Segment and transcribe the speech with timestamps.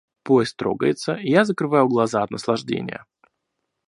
[0.23, 3.05] Поезд трогается, и я закрываю глаза от наслаждения.